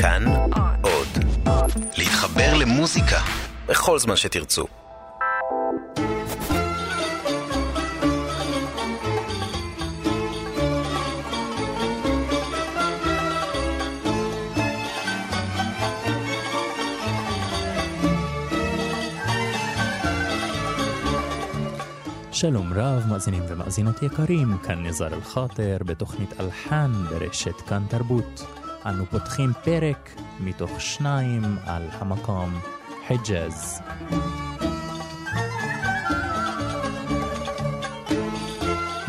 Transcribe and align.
כאן 0.00 0.24
עוד. 0.82 1.08
להתחבר 1.98 2.54
למוזיקה 2.58 3.18
בכל 3.66 3.98
זמן 3.98 4.16
שתרצו. 4.16 4.66
שלום 22.32 22.72
רב, 22.72 23.02
מאזינים 23.08 23.42
ומאזינות 23.48 24.02
יקרים, 24.02 24.58
כאן 24.62 24.86
נזר 24.86 25.14
אל-חאטר 25.14 25.76
בתוכנית 25.84 26.40
אלחן 26.40 26.92
ברשת 27.10 27.60
כאן 27.60 27.82
תרבות. 27.88 28.59
אנו 28.86 29.06
פותחים 29.06 29.52
פרק 29.64 30.10
מתוך 30.40 30.80
שניים 30.80 31.42
על 31.66 31.82
המקום 31.92 32.60
חיג'אז. 33.08 33.80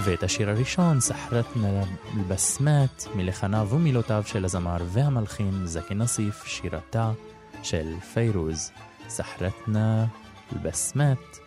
ואת 0.03 0.23
השיר 0.23 0.49
הראשון, 0.49 0.99
סחרתנה 0.99 1.83
אל-בסמת, 2.17 3.05
מלחניו 3.15 3.67
ומילותיו 3.71 4.23
של 4.25 4.45
הזמר 4.45 4.77
והמלחין 4.85 5.65
זקי 5.65 5.93
נסיף, 5.93 6.43
שירתה 6.45 7.11
של 7.63 7.99
פיירוז. 8.13 8.71
סחרתנה 9.09 10.05
אל-בסמת 10.53 11.37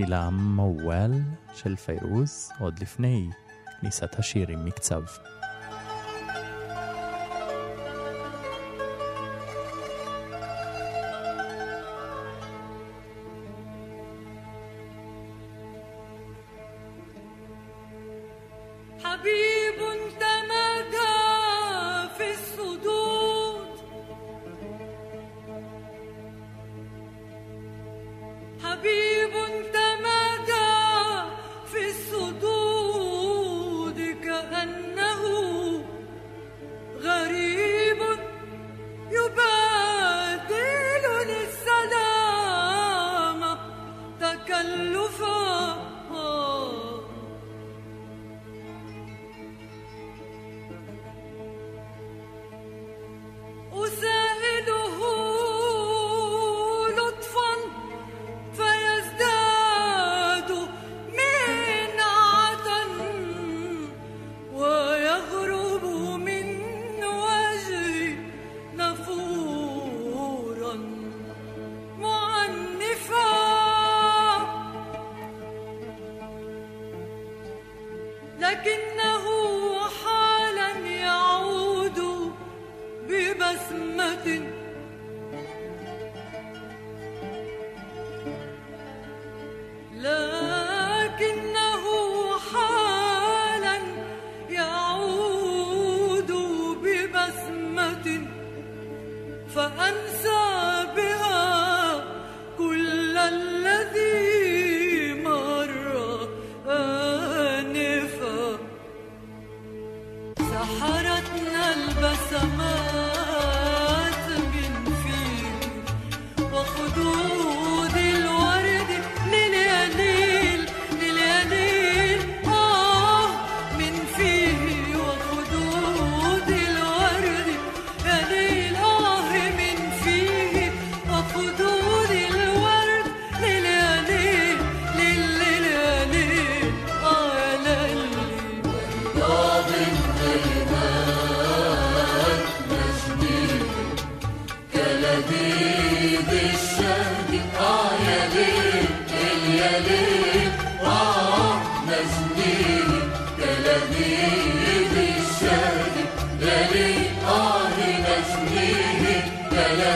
תחילה 0.00 0.30
מוואל 0.30 1.12
של 1.54 1.76
פיירוז, 1.76 2.50
עוד 2.58 2.78
לפני 2.80 3.30
כניסת 3.80 4.18
השיר 4.18 4.48
עם 4.48 4.64
מקצב. 4.64 5.02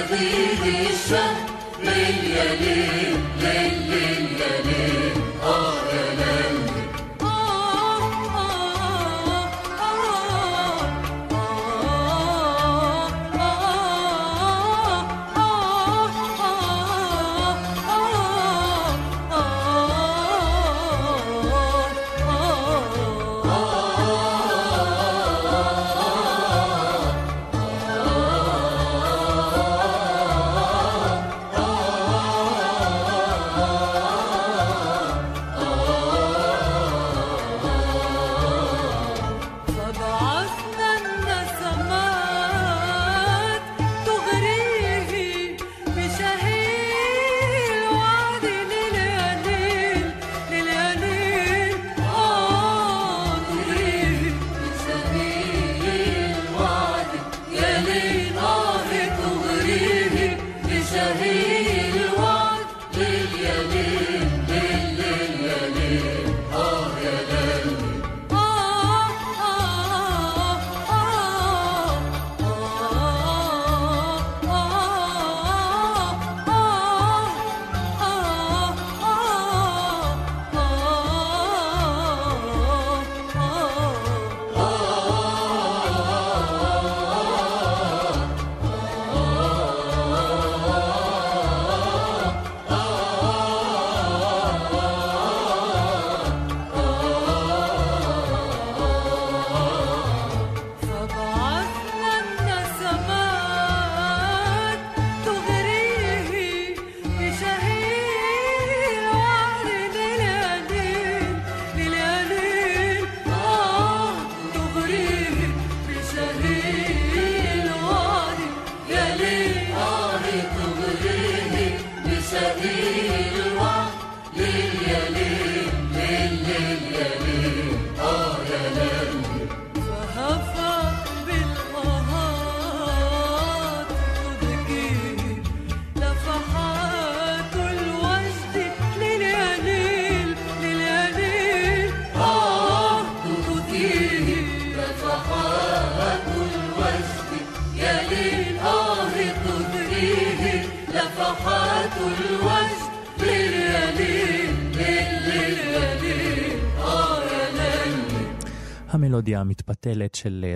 حبيبي 0.03 0.87
الشهر 0.91 1.37
من 1.85 2.15
يليل 2.37 3.17
لليل 3.41 3.92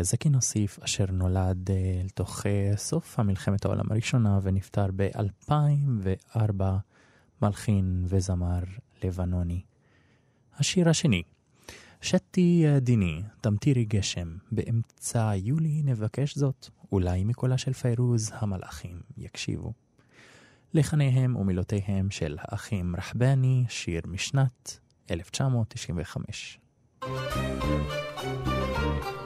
זקי 0.06 0.28
נוסיף, 0.28 0.78
אשר 0.78 1.04
נולד 1.12 1.70
לתוך 2.04 2.46
סוף 2.76 3.18
המלחמת 3.18 3.64
העולם 3.64 3.84
הראשונה 3.90 4.38
ונפטר 4.42 4.86
ב-2004, 4.96 6.62
מלחין 7.42 8.04
וזמר 8.08 8.60
לבנוני. 9.04 9.62
השיר 10.58 10.88
השני, 10.88 11.22
שתי 12.00 12.64
דיני, 12.80 13.22
תמטירי 13.40 13.84
גשם, 13.84 14.36
באמצע 14.52 15.32
יולי 15.36 15.82
נבקש 15.84 16.38
זאת, 16.38 16.68
אולי 16.92 17.24
מקולה 17.24 17.58
של 17.58 17.72
פיירוז 17.72 18.30
המלאכים 18.34 19.00
יקשיבו. 19.18 19.72
לחניהם 20.74 21.36
ומילותיהם 21.36 22.10
של 22.10 22.36
האחים 22.40 22.96
רחבני, 22.96 23.64
שיר 23.68 24.02
משנת 24.06 24.78
1995. 25.10 26.58
אוקיי, 27.02 29.25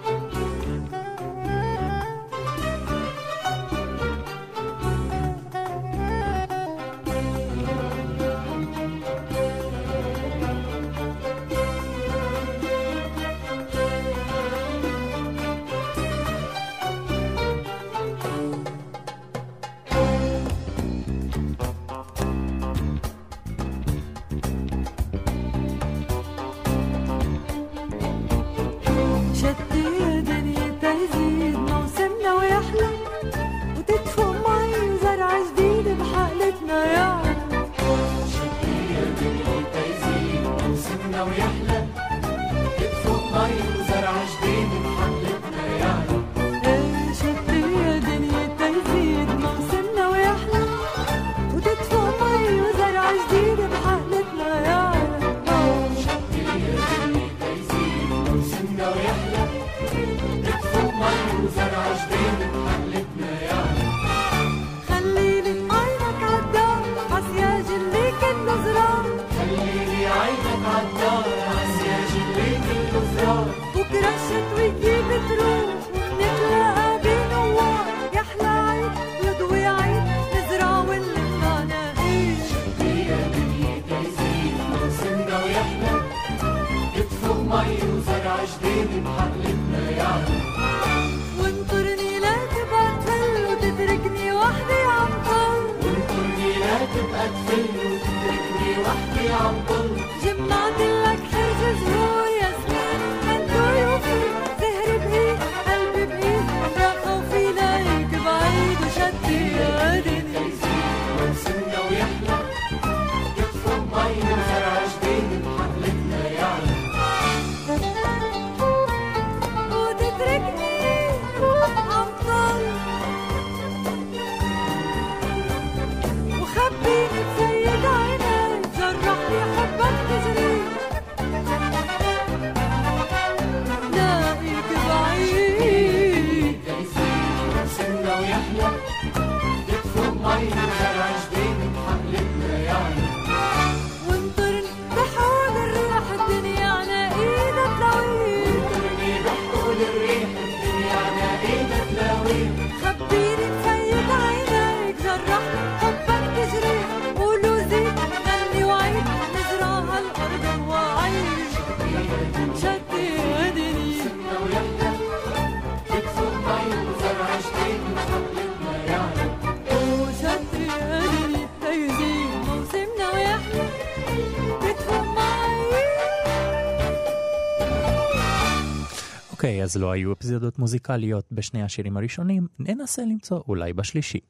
אז 179.63 179.77
לא 179.77 179.91
היו 179.91 180.13
אפיזודות 180.13 180.59
מוזיקליות 180.59 181.25
בשני 181.33 181.63
השירים 181.63 181.97
הראשונים, 181.97 182.47
ננסה 182.59 183.03
למצוא 183.03 183.41
אולי 183.49 183.73
בשלישי. 183.73 184.21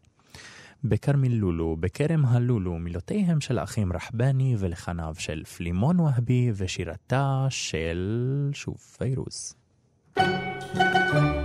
בכרמיל 0.84 1.34
לולו, 1.34 1.76
בכרם 1.80 2.26
הלולו, 2.26 2.78
מילותיהם 2.78 3.40
של 3.40 3.58
האחים 3.58 3.92
רחבני 3.92 4.56
ולחניו 4.58 5.14
של 5.18 5.44
פלימון 5.44 6.00
והבי 6.00 6.50
ושירתה 6.56 7.46
של 7.50 8.50
שוב 8.52 8.76
פיירוז. 8.98 9.54
thank 10.16 11.34
you 11.34 11.39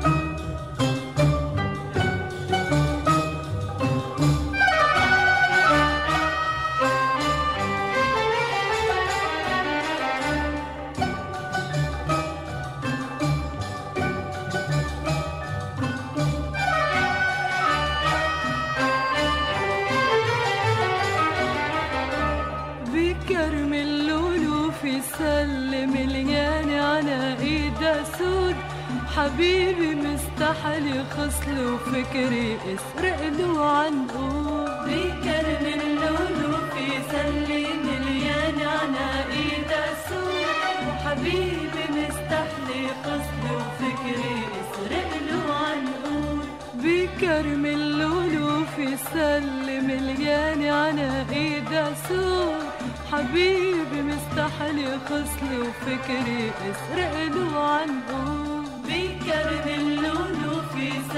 حبيبي 29.25 29.95
مستحلي 29.95 31.03
خصل 31.11 31.73
وفكري 31.73 32.57
اسرق 32.73 33.21
له 33.39 33.65
عنقه 33.65 34.85
بيكرمن 34.85 35.81
لونه 36.01 36.57
في 36.73 36.85
سلة 37.11 37.65
مليان 37.85 38.57
عناقيد 38.75 39.71
السوق 39.89 40.77
وحبيبي 40.87 41.83
مستحلي 41.97 42.83
خصل 43.03 43.43
وفكري 43.55 44.37
اسرق 44.61 45.11
له 45.29 45.53
عنقه 45.53 46.37
بيكرمن 46.83 47.79
لونه 47.99 48.65
في 48.75 48.97
سلة 49.13 49.79
مليان 49.81 50.61
عناقيد 50.63 51.71
السوق 51.73 52.61
حبيبي 53.11 54.01
مستحلي 54.01 54.99
خصل 55.05 55.49
وفكري 55.61 56.51
اسرق 56.69 57.35
له 57.35 57.59
عنقه 57.59 58.44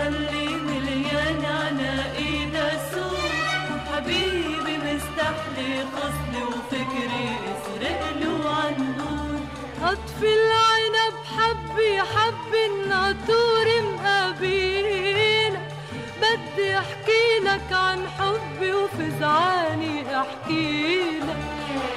اللي 0.07 0.47
مليان 0.55 1.45
عناقي 1.45 2.45
دسوق 2.45 3.31
وحبيبي 3.71 4.77
مستحلي 4.77 5.81
قصدي 5.95 6.43
وفكري 6.43 7.29
اسرقله 7.51 8.49
عنقود 8.49 9.47
خطفي 9.83 10.33
العنب 10.33 11.15
حبي 11.37 12.01
حبي 12.01 12.65
الناطور 12.65 13.65
مقابينا 13.93 15.59
بدي 16.21 16.77
أحكي 16.77 17.39
لك 17.43 17.71
عن 17.73 18.07
حبي 18.19 18.73
وفي 18.73 19.11
زعاني 19.19 20.19
أحكي 20.21 21.19
لك. 21.19 21.37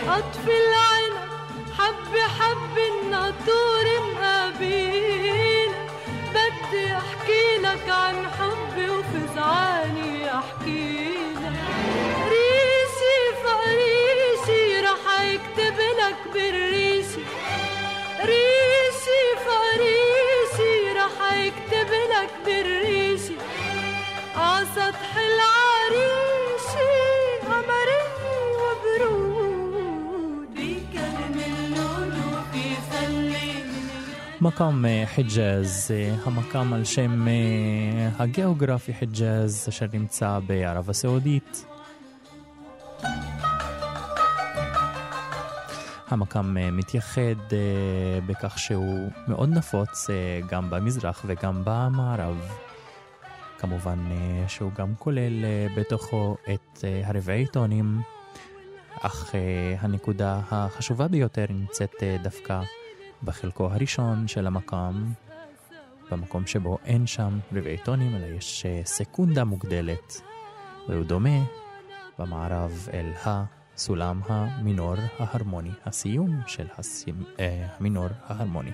خطفي 0.08 0.50
العنب 0.62 1.30
حبي 1.78 2.22
حبي 2.22 2.84
الناطور 3.02 3.84
مقابينا 4.14 4.89
بدي 6.70 6.92
أحكي 6.92 7.58
لك 7.62 7.88
عن 7.90 8.26
حبي 8.38 8.90
وفزعاني 8.90 10.34
أحكي 10.34 11.08
لك. 11.42 11.60
ريشي 12.30 13.18
فريشي 13.44 14.80
رح 14.80 15.20
يكتب 15.22 15.76
لك 15.80 16.16
بالريشي 16.34 17.20
ريشي 18.20 19.22
فريشي 19.46 20.92
رح 20.92 21.32
يكتب 21.36 21.90
لك 21.92 22.30
بالريشي 22.46 23.34
عسطح 24.36 25.16
العريشي 25.16 26.19
מקום 34.42 34.84
אה, 34.86 35.04
חיג'אז, 35.06 35.90
אה, 35.90 36.14
המקם 36.24 36.72
על 36.72 36.84
שם 36.84 37.28
אה, 37.28 38.08
הגיאוגרפי 38.18 38.94
חיג'אז 38.94 39.66
אשר 39.68 39.86
נמצא 39.92 40.38
בערב 40.46 40.90
הסעודית. 40.90 41.66
המקם 46.08 46.56
אה, 46.56 46.70
מתייחד 46.70 47.54
בכך 48.26 48.58
שהוא 48.58 49.10
מאוד 49.28 49.48
נפוץ 49.48 50.10
גם 50.48 50.70
במזרח 50.70 51.22
וגם 51.26 51.62
במערב. 51.64 52.50
כמובן 53.58 53.98
שהוא 54.48 54.72
גם 54.72 54.94
כולל 54.98 55.44
בתוכו 55.76 56.36
את 56.52 56.84
הרבעי 57.04 57.46
טונים, 57.46 58.00
אך 59.00 59.34
הנקודה 59.80 60.40
החשובה 60.50 61.08
ביותר 61.08 61.44
נמצאת 61.50 61.94
דווקא 62.22 62.62
בחלקו 63.22 63.70
הראשון 63.72 64.28
של 64.28 64.46
המקם, 64.46 65.12
במקום 66.10 66.46
שבו 66.46 66.78
אין 66.84 67.06
שם 67.06 67.38
רבעי 67.52 67.78
טונים, 67.78 68.16
אלא 68.16 68.26
יש 68.26 68.66
אה, 68.66 68.80
סקונדה 68.84 69.44
מוגדלת, 69.44 70.20
והוא 70.88 71.04
דומה 71.04 71.38
במערב 72.18 72.88
אל 72.92 73.12
הסולם 73.24 74.20
המינור 74.26 74.94
ההרמוני, 75.18 75.70
הסיום 75.86 76.40
של 76.46 76.66
הסימ... 76.78 77.24
אה, 77.40 77.66
המינור 77.78 78.08
ההרמוני. 78.26 78.70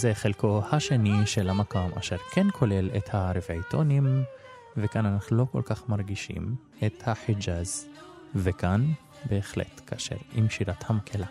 וזה 0.00 0.14
חלקו 0.14 0.62
השני 0.72 1.26
של 1.26 1.50
המקם, 1.50 1.88
אשר 1.98 2.16
כן 2.32 2.46
כולל 2.52 2.90
את 2.96 3.08
הרבעי 3.12 3.58
טונים, 3.70 4.22
וכאן 4.76 5.06
אנחנו 5.06 5.36
לא 5.36 5.46
כל 5.52 5.62
כך 5.64 5.88
מרגישים 5.88 6.54
את 6.86 7.02
החיג'אז. 7.06 7.86
וכאן, 8.34 8.84
בהחלט, 9.30 9.80
כאשר 9.86 10.16
עם 10.34 10.50
שירת 10.50 10.84
המקהלה. 10.86 11.26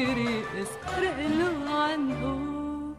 תזכרי, 0.00 0.42
אזכרי 0.60 1.08
אל-ענבור. 1.08 2.94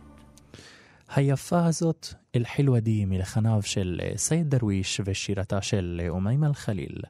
היפה 1.16 1.66
הזאת, 1.66 2.08
אל-חילווה 2.36 2.80
מלחניו 3.06 3.62
של 3.62 4.00
אה, 4.04 4.12
סייד 4.18 4.50
דרוויש 4.50 5.02
ושירתה 5.06 5.62
של 5.62 6.02
אה, 6.04 6.10
אומיימה 6.10 6.48
אל-חליל. 6.48 7.02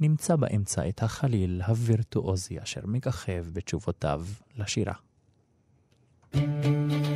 נמצא 0.00 0.36
באמצע 0.36 0.88
את 0.88 1.02
החליל 1.02 1.62
הווירטואוזי 1.66 2.62
אשר 2.62 2.80
מככב 2.84 3.46
בתשובותיו 3.52 4.24
לשירה. 4.58 4.94
thank 6.34 6.64
you 7.06 7.15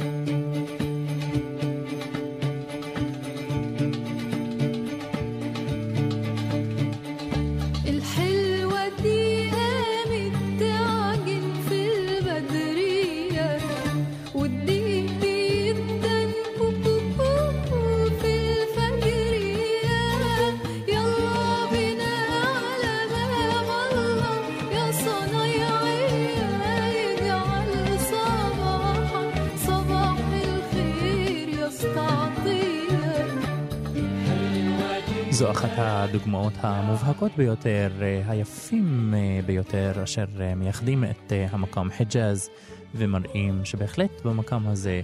זו 35.41 35.51
אחת 35.51 35.71
הדוגמאות 35.77 36.53
המובהקות 36.61 37.33
ביותר, 37.37 37.91
אה, 38.03 38.23
היפים 38.27 39.15
אה, 39.15 39.41
ביותר, 39.47 39.93
אשר 40.05 40.25
אה, 40.41 40.55
מייחדים 40.55 41.05
את 41.05 41.33
המקום 41.51 41.91
חיג'אז 41.91 42.51
ומראים 42.95 43.65
שבהחלט 43.65 44.25
במקום 44.25 44.67
הזה 44.67 45.01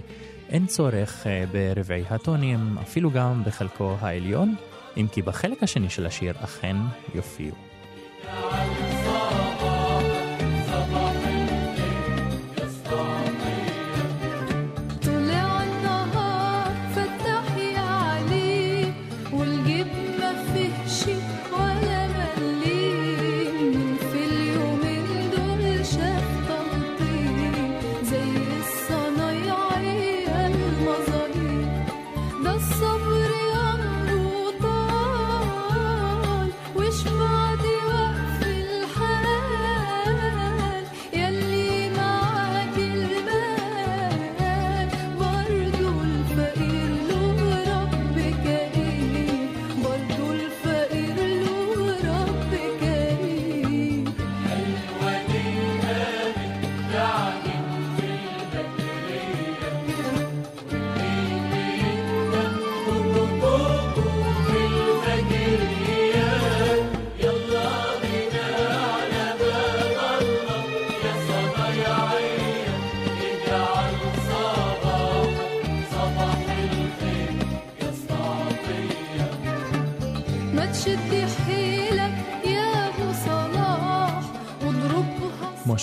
אין 0.49 0.65
צורך 0.65 1.27
ברבעי 1.51 2.03
הטונים, 2.09 2.77
אפילו 2.77 3.11
גם 3.11 3.43
בחלקו 3.45 3.95
העליון, 4.01 4.55
אם 4.97 5.07
כי 5.11 5.21
בחלק 5.21 5.63
השני 5.63 5.89
של 5.89 6.05
השיר 6.05 6.33
אכן 6.43 6.75
יופיעו. 7.15 7.66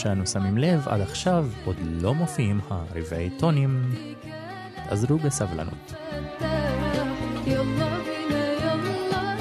שאנו 0.04 0.26
שמים 0.26 0.58
לב, 0.58 0.88
עד 0.88 1.00
עכשיו 1.00 1.46
עוד 1.64 1.76
לא 1.82 2.14
מופיעים 2.14 2.61
הרבעי 2.68 3.30
טונים. 3.38 3.94
תעזרו 4.88 5.18
בסבלנות. 5.18 5.94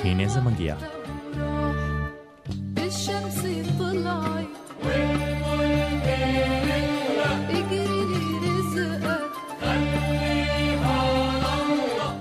הנה 0.04 0.28
זה 0.28 0.42
מגיע. 0.42 0.76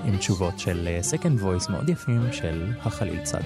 עם 0.05 0.17
תשובות 0.17 0.59
של 0.59 0.87
second 1.11 1.41
voice 1.41 1.71
מאוד 1.71 1.89
יפים 1.89 2.33
של 2.33 2.71
החליל 2.85 3.19
צד. 3.23 3.41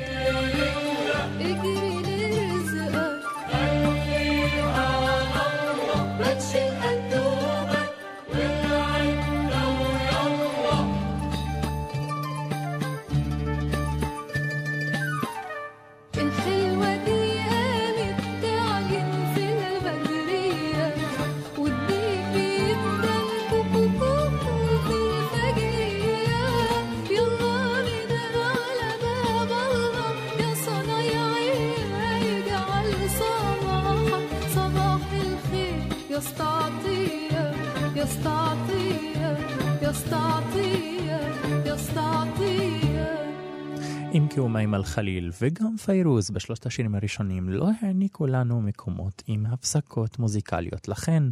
חליל 44.97 45.31
וגם 45.41 45.77
פיירוז 45.77 46.31
בשלושת 46.31 46.65
השירים 46.65 46.95
הראשונים 46.95 47.49
לא 47.49 47.69
העניקו 47.81 48.27
לנו 48.27 48.61
מקומות 48.61 49.23
עם 49.27 49.45
הפסקות 49.45 50.19
מוזיקליות. 50.19 50.87
לכן 50.87 51.23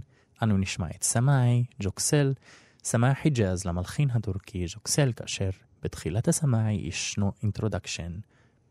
אנו 0.44 0.58
נשמע 0.58 0.88
את 0.96 1.04
סמאי, 1.04 1.66
ג'וקסל, 1.84 2.34
סמאי 2.84 3.16
חיג'אז 3.16 3.66
למלחין 3.66 4.10
הטורקי 4.12 4.66
ג'וקסל, 4.74 5.12
כאשר 5.16 5.50
בתחילת 5.84 6.28
הסמאי 6.28 6.74
ישנו 6.74 7.32
introduction, 7.44 8.12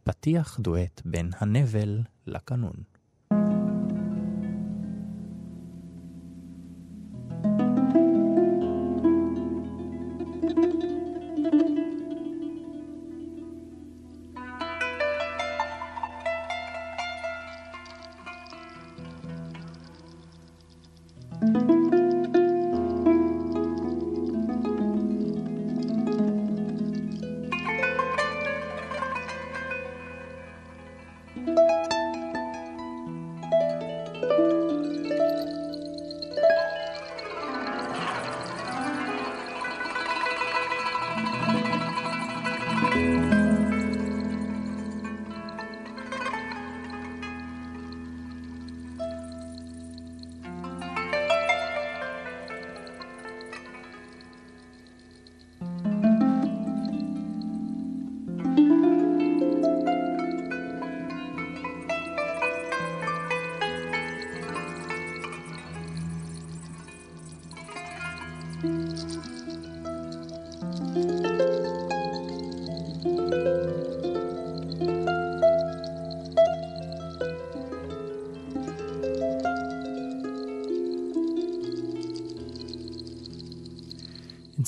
פתיח 0.04 0.61
דואט 0.61 1.02
בין 1.04 1.30
הנבל 1.40 2.00
לקנון. 2.26 2.93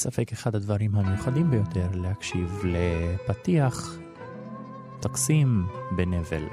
ספק 0.07 0.33
אחד 0.33 0.55
הדברים 0.55 0.95
המיוחדים 0.95 1.51
ביותר 1.51 1.88
להקשיב 1.95 2.62
לפתיח 2.64 3.99
טקסים 5.01 5.66
בנבל. 5.97 6.47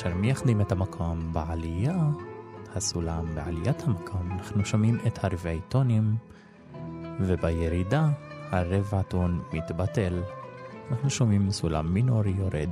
הדברים 0.00 0.14
אשר 0.14 0.20
מייחדים 0.20 0.60
את 0.60 0.72
המקום 0.72 1.32
בעלייה, 1.32 1.96
הסולם 2.74 3.34
בעליית 3.34 3.82
המקום, 3.82 4.32
אנחנו 4.32 4.64
שומעים 4.64 4.98
את 5.06 5.24
הרבעי 5.24 5.60
טונים, 5.68 6.16
ובירידה 7.20 8.08
הרבע 8.50 9.02
טון 9.02 9.42
מתבטל, 9.52 10.22
אנחנו 10.90 11.10
שומעים 11.10 11.50
סולם 11.50 11.94
מינורי 11.94 12.34
יורד. 12.38 12.70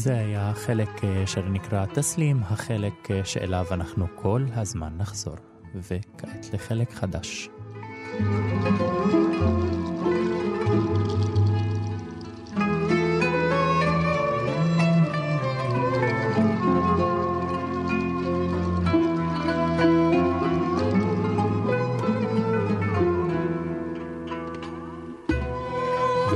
זה 0.00 0.18
היה 0.18 0.50
החלק 0.50 1.04
אה, 1.04 1.26
שנקרא 1.26 1.86
תסלים, 1.86 2.42
החלק 2.42 3.10
אה, 3.10 3.24
שאליו 3.24 3.66
אנחנו 3.70 4.06
כל 4.14 4.44
הזמן 4.54 4.92
נחזור. 4.98 5.36
וכעת 5.74 6.46
לחלק 6.52 6.92
חדש. 6.92 7.48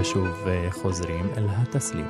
ושוב 0.00 0.28
אה, 0.46 0.68
חוזרים 0.70 1.26
אל 1.36 1.46
התסלים. 1.48 2.06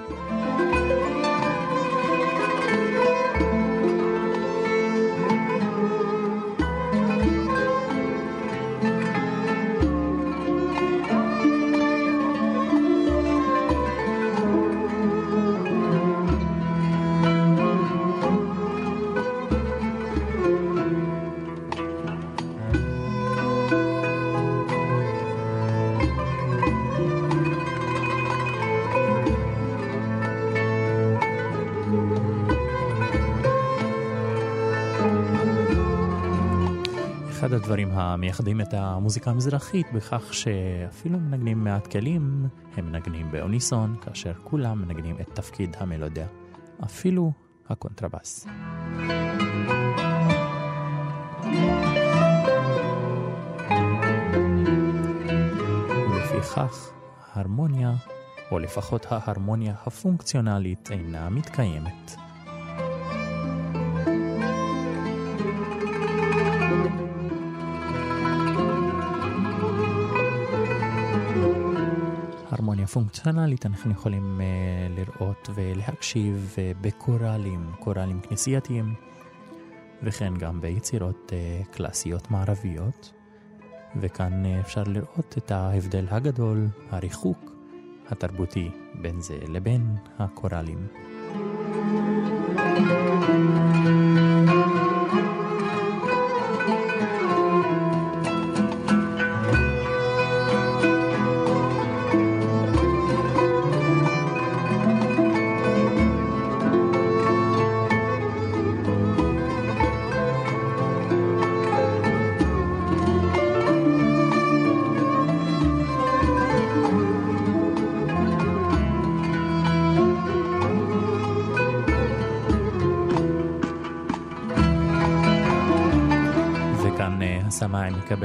הדברים 37.65 37.91
המייחדים 37.93 38.61
את 38.61 38.75
המוזיקה 38.75 39.31
המזרחית 39.31 39.87
בכך 39.93 40.35
שאפילו 40.35 41.19
מנגנים 41.19 41.65
מעט 41.65 41.87
כלים, 41.87 42.49
הם 42.77 42.87
מנגנים 42.87 43.31
באוניסון, 43.31 43.97
כאשר 44.01 44.33
כולם 44.43 44.83
מנגנים 44.83 45.17
את 45.21 45.31
תפקיד 45.35 45.77
המלודיה, 45.79 46.27
אפילו 46.85 47.33
הקונטרבאס. 47.69 48.47
ולפיכך, 56.11 56.91
הרמוניה, 57.33 57.93
או 58.51 58.59
לפחות 58.59 59.07
ההרמוניה 59.11 59.75
הפונקציונלית, 59.87 60.89
אינה 60.91 61.31
מתקיימת. 61.31 62.17
פונקציונלית 72.87 73.67
אנחנו 73.67 73.93
יכולים 73.93 74.41
uh, 74.41 74.43
לראות 75.01 75.51
ולהקשיב 75.55 76.55
uh, 76.57 76.59
בקוראלים, 76.81 77.71
קוראלים 77.79 78.21
כנסייתיים, 78.21 78.95
וכן 80.03 80.35
גם 80.37 80.61
ביצירות 80.61 81.33
uh, 81.33 81.67
קלאסיות 81.77 82.31
מערביות. 82.31 83.13
וכאן 84.01 84.43
uh, 84.45 84.61
אפשר 84.61 84.83
לראות 84.87 85.35
את 85.39 85.51
ההבדל 85.51 86.07
הגדול, 86.11 86.69
הריחוק 86.91 87.53
התרבותי 88.09 88.71
בין 88.95 89.21
זה 89.21 89.39
לבין 89.49 89.97
הקוראלים. 90.19 90.87
הסמאי 92.55 94.34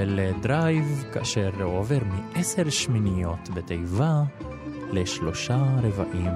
מקבל 0.09 0.31
דרייב 0.41 1.05
כאשר 1.13 1.49
הוא 1.61 1.79
עובר 1.79 1.99
מעשר 2.05 2.69
שמיניות 2.69 3.49
בתיבה 3.53 4.23
לשלושה 4.91 5.65
רבעים 5.83 6.31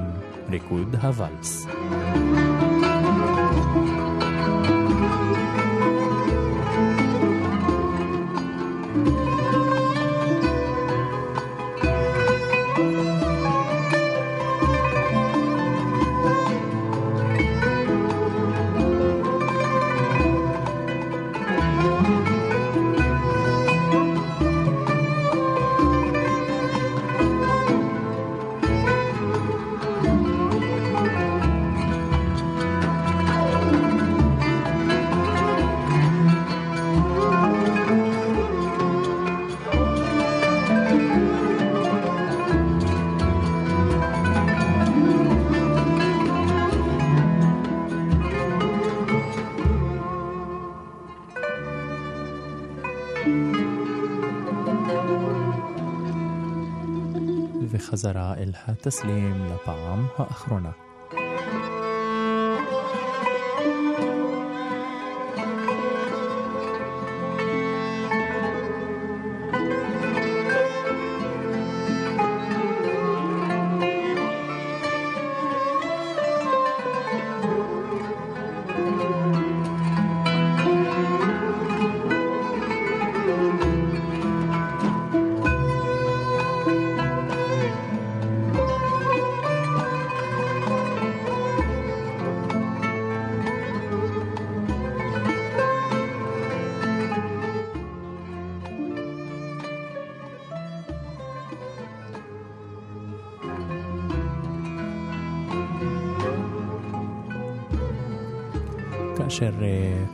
ריקוד 0.50 0.96
הוואלס. 0.96 1.68
וחזרה 1.68 3.40
אל 3.40 3.43
התסלים 58.68 59.46
לפעם 59.46 60.06
האחרונה. 60.18 60.72
כאשר 60.72 60.93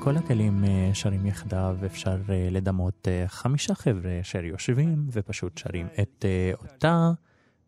כל 0.10 0.18
הכלים 0.18 0.64
אה, 0.64 0.90
שרים 0.94 1.26
יחדיו, 1.26 1.78
אפשר 1.86 2.18
אה, 2.30 2.48
לדמות 2.52 3.08
חמישה 3.28 3.76
חבר'ה 3.76 4.20
אשר 4.22 4.44
יושבים 4.44 5.08
ופשוט 5.12 5.58
שרים 5.58 5.88
את 6.02 6.26
אותה 6.54 7.12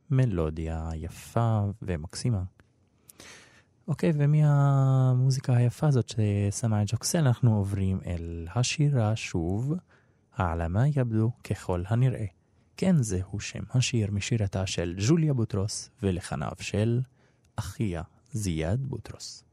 מלודיה 0.09 0.89
יפה 0.95 1.61
ומקסימה. 1.81 2.43
אוקיי, 3.87 4.11
ומהמוזיקה 4.15 5.55
היפה 5.55 5.87
הזאת 5.87 6.09
ששמה 6.09 6.81
את 6.81 6.87
ג'וקסל, 6.91 7.17
אנחנו 7.17 7.57
עוברים 7.57 7.99
אל 8.05 8.47
השירה 8.55 9.15
שוב, 9.15 9.73
העלמה 10.35 10.87
יבדו 10.87 11.31
ככל 11.43 11.83
הנראה. 11.87 12.25
כן, 12.77 13.03
זהו 13.03 13.39
שם 13.39 13.63
השיר 13.73 14.11
משירתה 14.11 14.67
של 14.67 14.95
ג'וליה 15.07 15.33
בוטרוס 15.33 15.89
ולחניו 16.03 16.51
של 16.59 17.01
אחיה 17.55 18.01
זיאד 18.31 18.85
בוטרוס. 18.85 19.50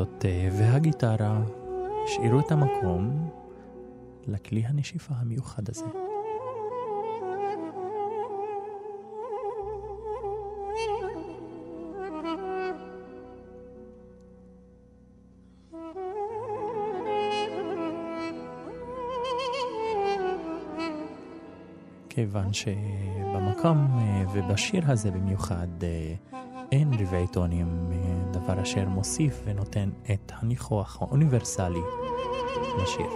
הקסטנייטות 0.00 0.24
אה, 0.24 0.48
והגיטרה 0.52 1.42
השאירו 2.04 2.40
את 2.40 2.52
המקום 2.52 3.30
לכלי 4.26 4.62
הנשיפה 4.66 5.14
המיוחד 5.18 5.62
הזה. 5.68 5.84
כיוון 22.08 22.52
שבמקום 22.52 23.98
אה, 23.98 24.24
ובשיר 24.34 24.82
הזה 24.90 25.10
במיוחד 25.10 25.68
אה, 25.82 26.35
אין 26.72 26.94
רבעי 27.00 27.26
טונים, 27.26 27.90
אה, 27.92 28.32
דבר 28.32 28.62
אשר 28.62 28.88
מוסיף 28.88 29.40
ונותן 29.44 29.90
את 30.12 30.32
הניחוח 30.34 31.02
האוניברסלי 31.02 31.80
לשיר. 32.82 33.06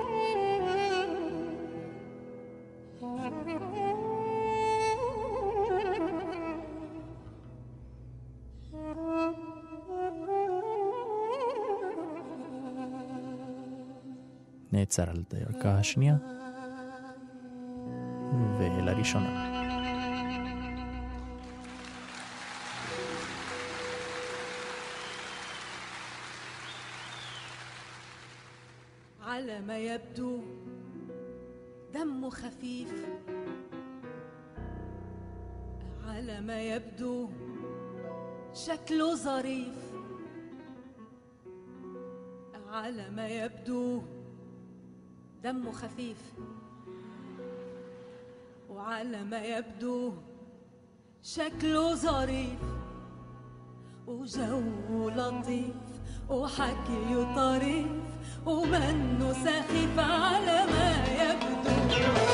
נעצר 14.72 15.10
על 15.10 15.22
דרכה 15.30 15.78
השנייה 15.78 16.16
ולראשונה. 18.58 19.69
شكله 38.54 39.14
ظريف. 39.14 39.74
على 42.70 43.10
ما 43.10 43.28
يبدو 43.28 44.02
دمه 45.42 45.72
خفيف. 45.72 46.22
وعلى 48.70 49.24
ما 49.24 49.44
يبدو 49.44 50.12
شكله 51.22 51.94
ظريف. 51.94 52.60
وجو 54.06 55.08
لطيف 55.08 55.74
وحكي 56.30 57.34
طريف. 57.36 57.92
ومنه 58.46 59.32
سخيف 59.32 59.98
على 59.98 60.66
ما 60.72 61.04
يبدو. 61.22 62.29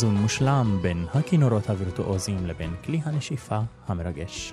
איזון 0.00 0.14
מושלם 0.14 0.78
בין 0.82 1.06
הכינורות 1.14 1.70
הווירטואוזיים 1.70 2.46
לבין 2.46 2.70
כלי 2.84 3.00
הנשיפה 3.04 3.60
המרגש. 3.88 4.52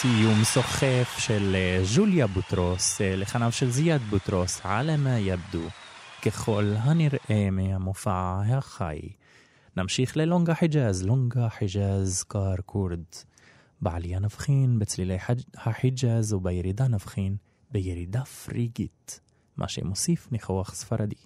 סיום 0.00 0.44
סוחף 0.44 1.16
של 1.18 1.54
אה, 1.54 1.80
ז'וליה 1.84 2.26
בוטרוס, 2.26 3.00
אה, 3.00 3.16
לחניו 3.16 3.52
של 3.52 3.70
זיאד 3.70 4.00
בוטרוס, 4.00 4.60
עלמה 4.64 5.18
יבדו, 5.18 5.62
ככל 6.24 6.72
הנראה 6.76 7.50
מהמופע 7.52 8.40
החי. 8.48 9.00
נמשיך 9.76 10.16
ללונגה 10.16 10.54
חיג'אז, 10.54 11.02
לונגה 11.04 11.48
חיג'אז 11.48 12.22
קר 12.22 12.54
כורד. 12.66 13.04
בעלייה 13.80 14.18
נבחין 14.18 14.78
בצלילי. 14.78 15.16
החיג'אז 15.54 16.32
ובירידה 16.32 16.88
נבחין 16.88 17.36
בירידה 17.70 18.24
פריגית, 18.24 19.20
מה 19.56 19.68
שמוסיף 19.68 20.32
ניחוח 20.32 20.74
ספרדי. 20.74 21.22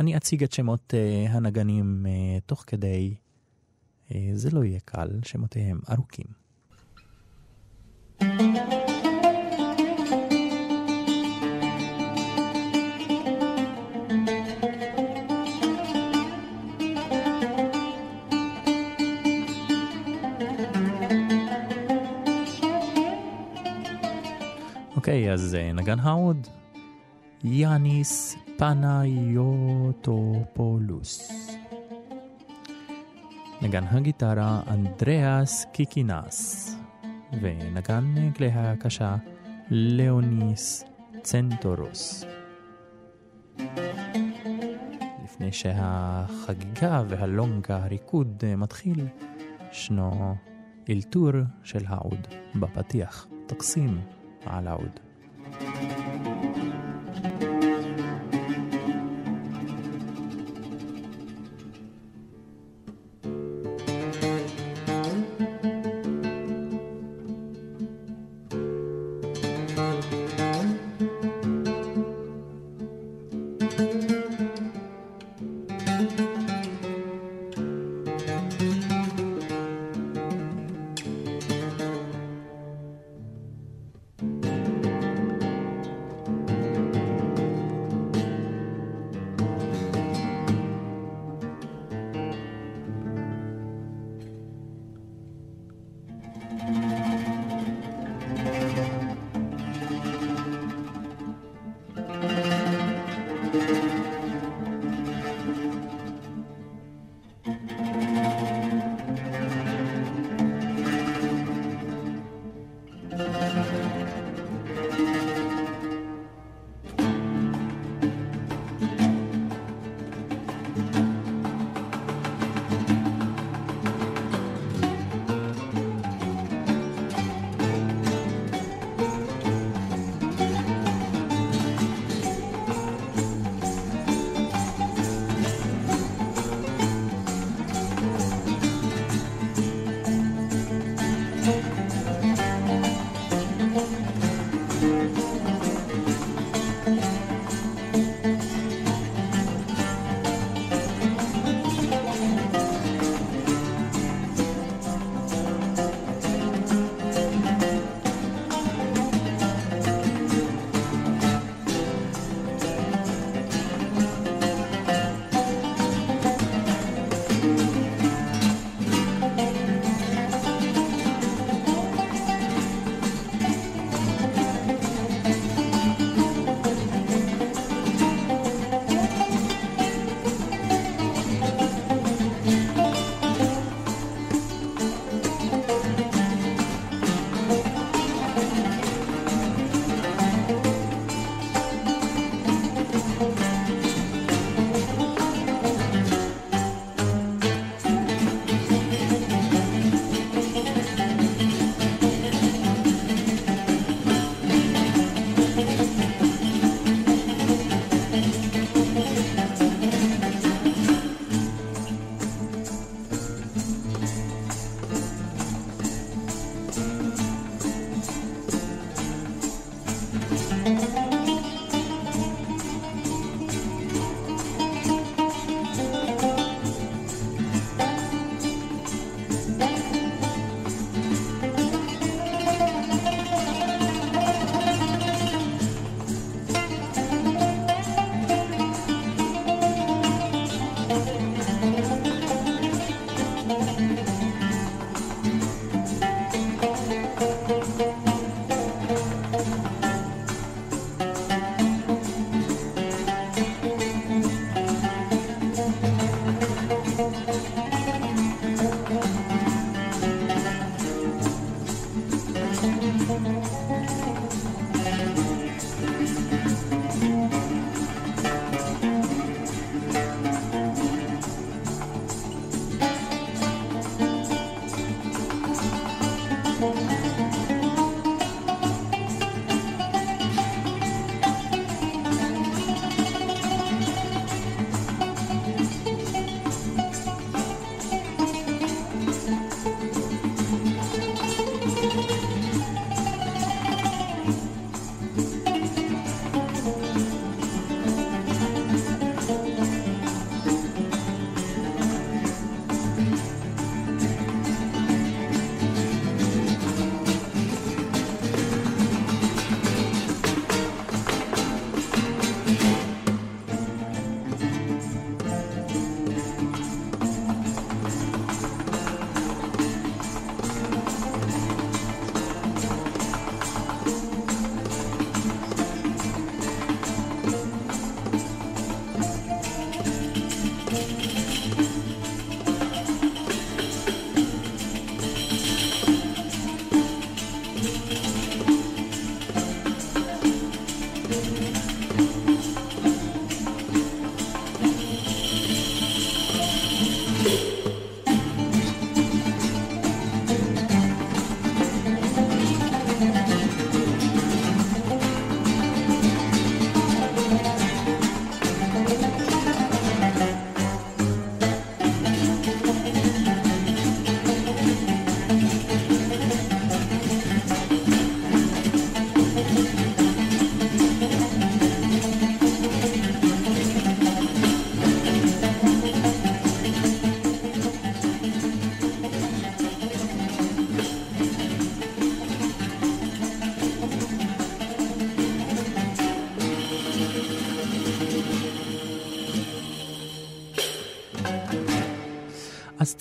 אני 0.00 0.16
אציג 0.16 0.42
את 0.42 0.52
שמות 0.52 0.94
uh, 0.94 1.30
הנגנים 1.30 2.06
תוך 2.46 2.64
כדי, 2.66 3.14
זה 4.34 4.50
לא 4.50 4.64
יהיה 4.64 4.80
קל, 4.84 5.08
שמותיהם 5.22 5.80
ארוכים. 5.90 6.41
אוקיי, 25.12 25.32
אז 25.32 25.54
אה, 25.54 25.72
נגן 25.72 26.00
העוד, 26.00 26.48
יאניס 27.44 28.36
פנאיוטופולוס. 28.56 29.90
נגן 33.62 33.84
הגיטרה, 33.84 34.60
אנדריאס 34.68 35.66
קיקינס. 35.72 36.76
ונגן 37.40 38.32
כלי 38.36 38.50
הקשה, 38.52 39.16
ליאוניס 39.70 40.84
צנטורוס. 41.22 42.24
לפני 45.24 45.52
שהחגיגה 45.52 47.02
והלונגה, 47.08 47.84
הריקוד 47.84 48.42
מתחיל, 48.56 49.06
ישנו 49.70 50.34
אלתור 50.90 51.30
של 51.62 51.84
העוד 51.86 52.26
בפתיח, 52.54 53.26
תקסים 53.46 54.00
על 54.44 54.66
העוד. 54.66 55.00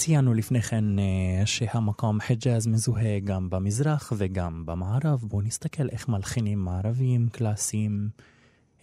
ציינו 0.04 0.34
לפני 0.34 0.62
כן 0.62 1.00
אה, 1.00 1.46
שהמקום 1.46 2.20
חיג'אז 2.20 2.68
מזוהה 2.68 3.20
גם 3.20 3.50
במזרח 3.50 4.14
וגם 4.18 4.66
במערב. 4.66 5.26
בואו 5.28 5.42
נסתכל 5.42 5.90
איך 5.90 6.08
מלחינים 6.08 6.60
מערביים 6.60 7.30
קלאסיים 7.30 8.10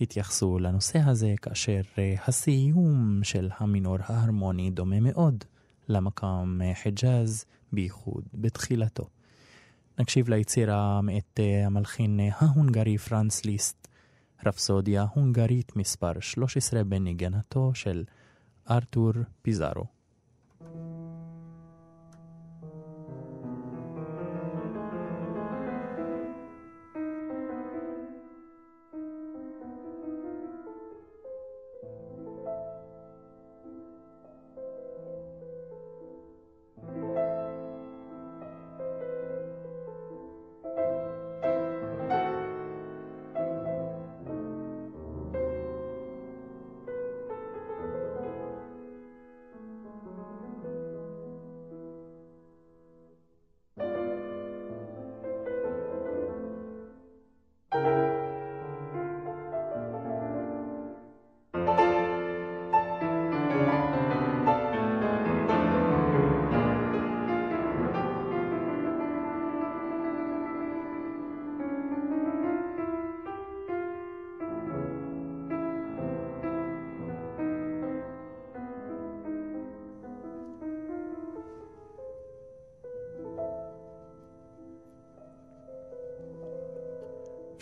התייחסו 0.01 0.59
לנושא 0.59 0.99
הזה, 0.99 1.35
כאשר 1.43 1.81
אה, 1.99 2.15
הסיום 2.27 3.21
של 3.23 3.51
המינור 3.59 3.97
ההרמוני 4.07 4.71
דומה 4.71 5.01
מאוד 5.01 5.45
למקום 5.89 6.63
אה, 6.63 6.75
חיג'אז, 6.83 7.45
בייחוד 7.73 8.25
בתחילתו. 8.35 9.05
נקשיב 9.99 10.29
ליצירה 10.29 11.01
מאת 11.01 11.41
המלחין 11.65 12.21
ההונגרי 12.39 12.99
פרנס 12.99 13.45
ליסט, 13.45 13.89
רפסודיה 14.47 15.07
הונגרית 15.15 15.77
מספר 15.77 16.13
13 16.21 16.85
בניגנתו 16.85 17.71
של 17.75 18.05
ארתור 18.71 19.13
פיזארו. 19.43 19.98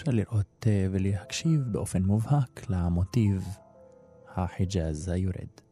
אפשר 0.07 0.17
לראות 0.17 0.67
אה, 0.67 0.87
ולהקשיב 0.91 1.61
באופן 1.61 2.03
מובהק 2.03 2.71
למוטיב 2.71 3.45
החיג'אז 4.35 5.09
היורד. 5.09 5.66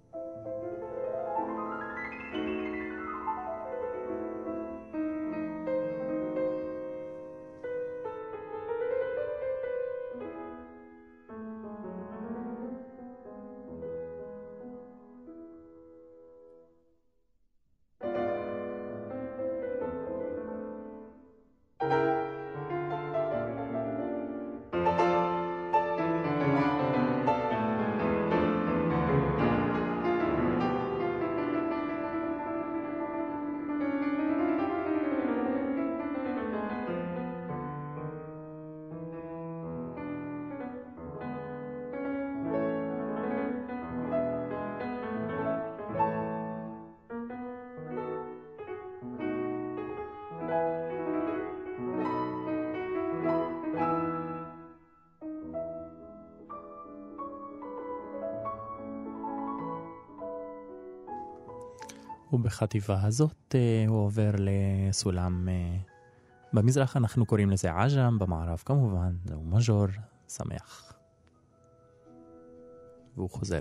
ובחטיבה 62.55 63.02
הזאת 63.02 63.55
אה, 63.55 63.84
הוא 63.88 64.05
עובר 64.05 64.30
לסולם 64.38 65.48
אה, 65.48 65.76
במזרח 66.52 66.96
אנחנו 66.96 67.26
קוראים 67.26 67.50
לזה 67.50 67.72
עג'ם, 67.72 68.18
במערב 68.18 68.62
כמובן 68.64 69.14
זהו 69.24 69.42
מז'ור 69.42 69.86
שמח. 70.28 70.92
והוא 73.16 73.30
חוזר. 73.30 73.59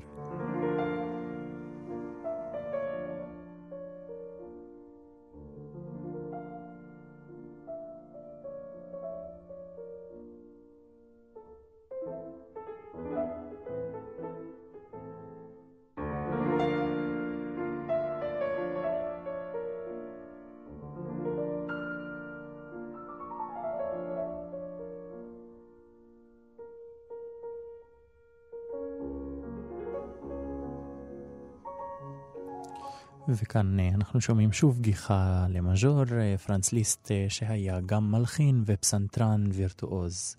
וכאן 33.28 33.80
אה, 33.80 33.90
אנחנו 33.90 34.22
שומעים 34.22 34.52
שוב 34.52 34.80
גיחה 34.82 35.46
למז'ור, 35.50 36.04
אה, 36.12 36.38
פרנס 36.38 36.72
ליסט 36.72 37.12
אה, 37.12 37.26
שהיה 37.30 37.82
גם 37.82 38.12
מלחין 38.12 38.64
ופסנתרן 38.66 39.50
וירטואוז, 39.54 40.38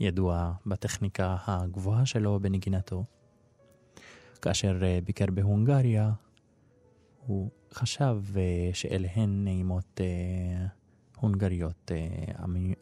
ידוע 0.00 0.52
בטכניקה 0.66 1.36
הגבוהה 1.46 2.06
שלו 2.06 2.40
בנגינתו. 2.40 3.04
כאשר 4.42 4.80
ביקר 5.04 5.26
בהונגריה, 5.34 6.12
הוא 7.26 7.50
חשב 7.72 8.16
שאליהן 8.72 9.44
נעימות 9.44 10.00
הונגריות 11.16 11.90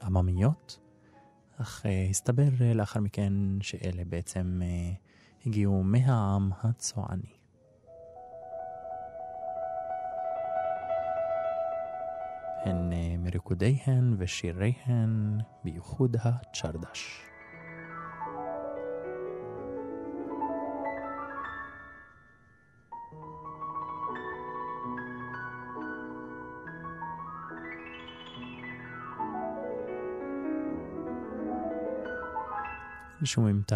עממיות, 0.02 0.78
אך 1.56 1.86
הסתבר 2.10 2.48
לאחר 2.74 3.00
מכן 3.00 3.32
שאלה 3.60 4.04
בעצם 4.04 4.60
הגיעו 5.46 5.82
מהעם 5.82 6.50
הצועני. 6.62 7.43
הן 12.64 12.92
אה, 12.92 13.16
מריקודיהן 13.18 14.14
ושיריהן, 14.18 15.38
בייחוד 15.64 16.16
הצ'רדש. 16.24 17.20
שומעים 33.24 33.62
את 33.66 33.72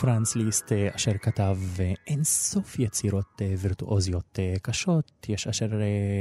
פרנץ 0.00 0.36
ליסט 0.36 0.72
אה, 0.72 0.88
אשר 0.94 1.18
כתב 1.18 1.58
אה, 1.80 1.92
אין 2.06 2.24
סוף 2.24 2.78
יצירות 2.78 3.42
אה, 3.42 3.54
וירטואוזיות 3.58 4.38
קשות, 4.62 5.26
יש 5.28 5.46
אשר 5.46 5.70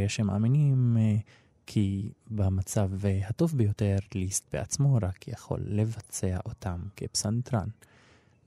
שמאמינים 0.08 0.98
כי 1.66 2.12
במצב 2.28 2.90
הטוב 3.28 3.54
ביותר 3.58 3.96
ליסט 4.16 4.46
בעצמו 4.54 4.98
רק 5.02 5.28
יכול 5.28 5.60
לבצע 5.66 6.38
אותם 6.46 6.80
כפסנתרן. 6.96 7.68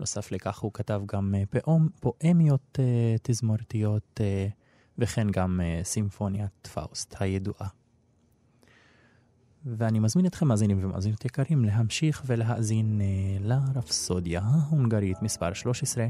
נוסף 0.00 0.32
לכך 0.32 0.58
הוא 0.58 0.72
כתב 0.72 1.02
גם 1.06 1.34
פאום, 1.50 1.88
פואמיות 2.00 2.78
תזמורתיות 3.22 4.20
וכן 4.98 5.30
גם 5.30 5.60
סימפוניית 5.82 6.68
פאוסט 6.72 7.16
הידועה. 7.20 7.81
ואני 9.66 9.98
מזמין 9.98 10.26
אתכם, 10.26 10.48
מאזינים 10.48 10.78
ומאזינות 10.80 11.24
יקרים, 11.24 11.64
להמשיך 11.64 12.22
ולהאזין 12.26 13.00
אה, 13.00 13.06
לרפסודיה 13.40 14.40
ההונגרית 14.44 15.22
מספר 15.22 15.52
13, 15.52 16.06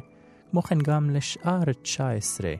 כמו 0.51 0.63
כן 0.63 0.79
גם 0.79 1.11
לשאר 1.11 1.73
19, 1.83 2.55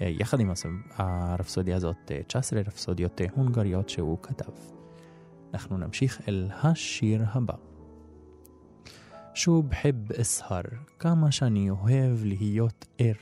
אה, 0.00 0.08
יחד 0.08 0.40
עם 0.40 0.52
הרפסודיה 0.96 1.76
הזאת, 1.76 1.96
19 2.26 2.58
אה, 2.58 2.64
רפסודיות 2.66 3.20
הונגריות 3.34 3.88
שהוא 3.88 4.18
כתב. 4.22 4.52
אנחנו 5.54 5.78
נמשיך 5.78 6.20
אל 6.28 6.48
השיר 6.62 7.24
הבא. 7.32 7.54
שוב 9.34 9.74
חב 9.74 10.12
אסהר, 10.12 10.62
כמה 10.98 11.32
שאני 11.32 11.70
אוהב 11.70 12.24
להיות 12.24 12.86
ער. 12.98 13.12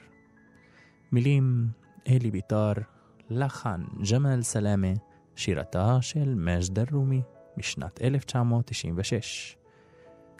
מילים 1.13 1.69
אלי 2.09 2.31
ביטר, 2.31 2.73
לחן 3.31 3.83
ג'מאל 4.13 4.43
סלאמה, 4.43 4.93
שירתה 5.39 5.99
של 6.01 6.34
מג'ד 6.34 6.78
אל-רומי 6.78 7.22
משנת 7.57 8.03
1996. 8.03 9.57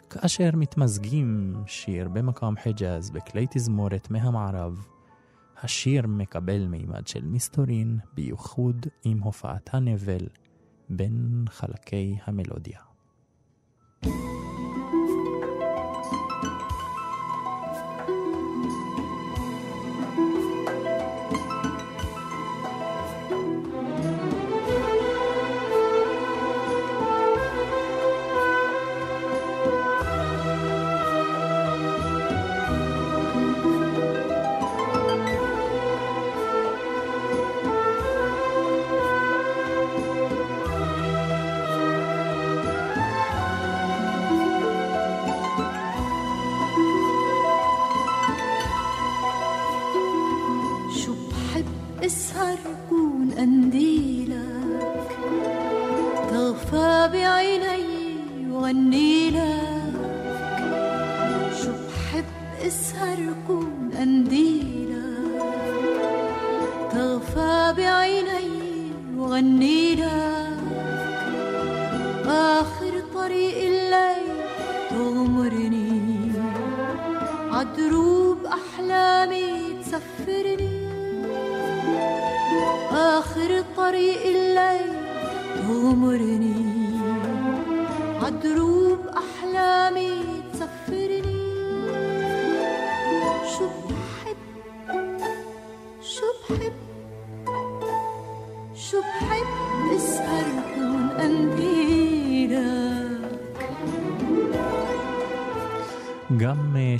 כאשר 0.09 0.49
מתמזגים 0.53 1.55
שיר 1.65 2.09
במקום 2.09 2.55
חיג'אז 2.63 3.11
בכלי 3.11 3.45
תזמורת 3.49 4.11
מהמערב, 4.11 4.85
השיר 5.63 6.07
מקבל 6.07 6.67
מימד 6.67 7.07
של 7.07 7.25
מסתורין, 7.25 7.99
בייחוד 8.13 8.85
עם 9.03 9.19
הופעת 9.19 9.69
הנבל 9.73 10.27
בין 10.89 11.45
חלקי 11.49 12.17
המלודיה. 12.25 12.88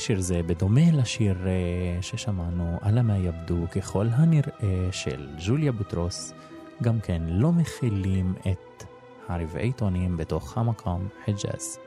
שיר 0.10 0.22
זה 0.22 0.42
בדומה 0.44 0.92
לשיר 0.94 1.48
אה, 1.48 2.02
ששמענו 2.02 2.78
על 2.82 3.02
מה 3.02 3.18
יבדו 3.18 3.66
ככל 3.72 4.08
הנראה 4.12 4.92
של 4.92 5.30
ג'וליה 5.46 5.72
בוטרוס, 5.72 6.34
גם 6.84 7.00
כן 7.00 7.22
לא 7.28 7.52
מכילים 7.52 8.34
את 8.52 8.84
הרבעי 9.28 9.72
טונים 9.72 10.18
בתוך 10.18 10.58
המקום 10.58 11.08
חיג'אז. 11.26 11.80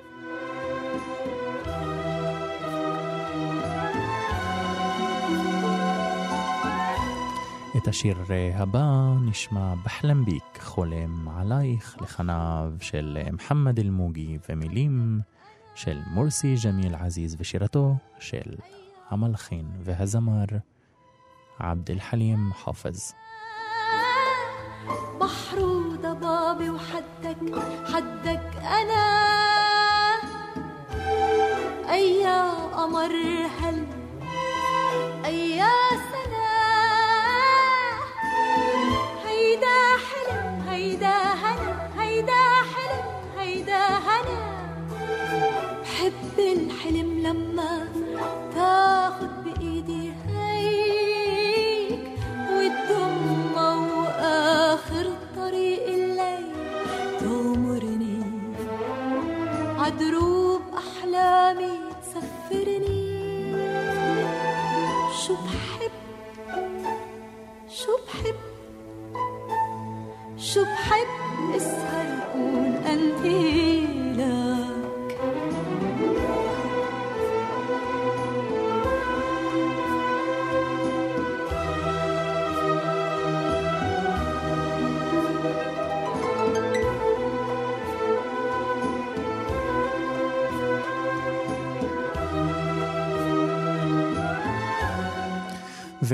את 7.76 7.88
השיר 7.88 8.16
אה, 8.30 8.50
הבא 8.54 9.14
נשמע 9.24 9.74
בחלם 9.84 10.24
ביק, 10.24 10.58
חולם 10.60 11.28
עלייך, 11.28 11.96
לחניו 12.00 12.72
של 12.80 13.18
אה, 13.20 13.32
מוחמד 13.32 13.78
אל-מוגי 13.78 14.38
ומילים 14.48 15.20
של 15.74 16.00
מורסי 16.06 16.54
ג'מיל 16.64 16.94
עזיז 16.94 17.36
ושירתו 17.38 17.94
של 18.18 18.56
המלחין 19.10 19.70
והזמר 19.80 20.44
عبد 21.60 21.90
الحليم 21.90 22.52
حافظ. 22.52 23.12
بحر 25.20 25.58
وضبابي 25.58 26.70
وحدك 26.70 27.38
حدك 27.92 28.56
أنا. 28.56 29.22
أيا 31.90 32.50
قمر 32.76 33.12
هل 33.60 33.86
أيا 35.24 35.72
حلم 46.82 47.18
لما 47.26 47.51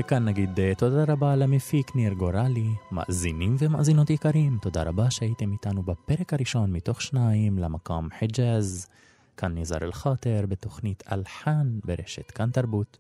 וכאן 0.00 0.24
נגיד 0.24 0.60
אה, 0.60 0.74
תודה 0.74 1.12
רבה 1.12 1.36
למפיק 1.36 1.96
ניר 1.96 2.12
גורלי, 2.12 2.68
מאזינים 2.92 3.56
ומאזינות 3.58 4.10
יקרים, 4.10 4.58
תודה 4.62 4.82
רבה 4.82 5.10
שהייתם 5.10 5.52
איתנו 5.52 5.82
בפרק 5.82 6.32
הראשון 6.32 6.72
מתוך 6.72 7.02
שניים 7.02 7.58
למקום 7.58 8.08
חיג'אז. 8.18 8.88
כאן 9.36 9.54
ניזר 9.54 9.76
אל-חוטר 9.82 10.44
בתוכנית 10.48 11.02
אלחן 11.12 11.78
ברשת 11.84 12.30
כאן 12.30 12.50
תרבות. 12.50 12.98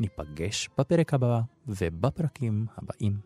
ניפגש 0.00 0.68
בפרק 0.78 1.14
הבא 1.14 1.40
ובפרקים 1.68 2.66
הבאים. 2.78 3.16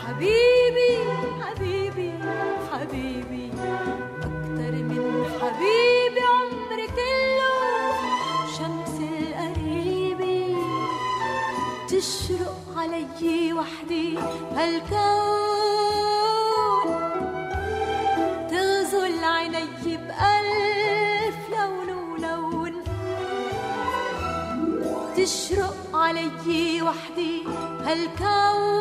חביבי, 0.00 0.96
חביבי, 1.40 2.10
חביבי, 2.70 3.50
אכתר 4.20 4.82
מן 4.82 5.28
חביבי 5.38 5.97
تشرق 11.98 12.62
علي 12.76 13.52
وحدي 13.52 14.18
هالكون 14.54 14.88
تغزل 18.50 19.24
عيني 19.24 19.96
بألف 19.96 21.38
لون 21.50 21.90
ولون؟ 21.90 22.84
تشرق 25.16 25.76
علي 25.94 26.82
وحدي 26.82 27.44
هالكون 27.86 28.78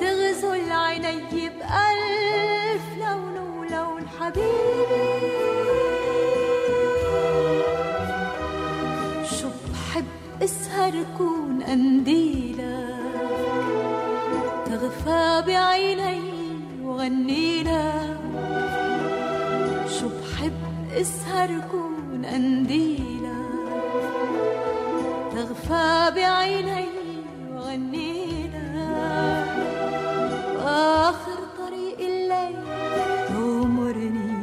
تغزل 0.00 0.72
عيني 0.72 1.48
بألف 1.48 2.84
لون 2.98 3.38
ولون؟ 3.38 4.08
حبيبي 4.20 5.45
أركون 10.88 11.62
أنديلا. 11.62 12.86
تغفى 14.66 15.42
بعيني 15.46 16.20
وغنيلا. 16.82 17.92
شو 19.88 20.06
بحب 20.08 20.62
اسهر 21.00 21.50
كون 21.70 22.24
أنديلا. 22.24 23.38
تغفى 25.32 26.12
بعيني 26.16 26.88
وغنيلا. 27.52 28.68
وآخر 30.56 31.38
طريق 31.58 31.98
الليل 31.98 32.56
تغمرني 33.28 34.36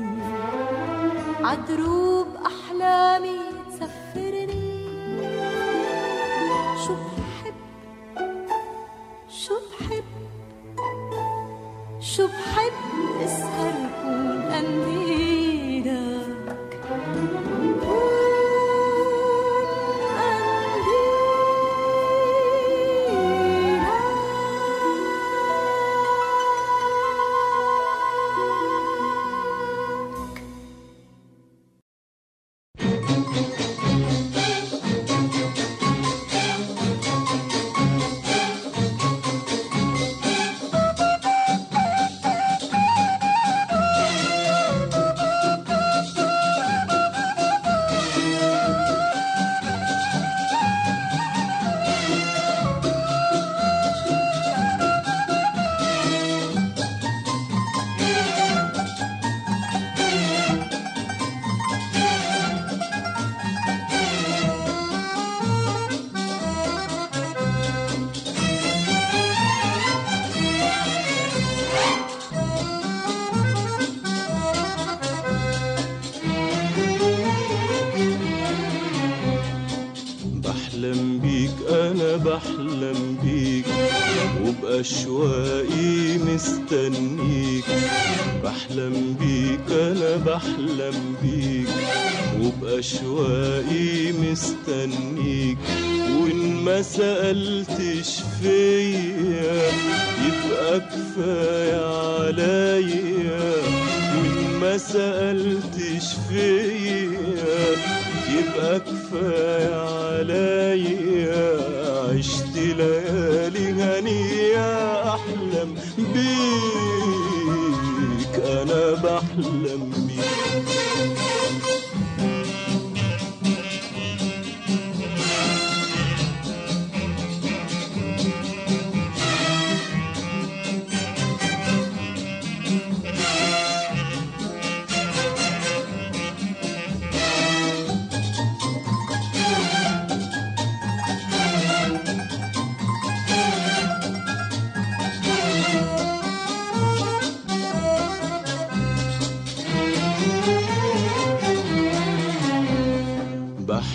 عدروس 1.44 2.13